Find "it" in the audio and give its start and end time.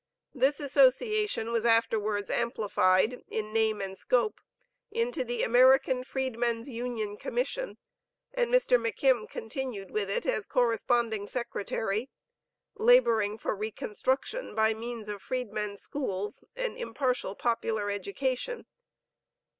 10.09-10.25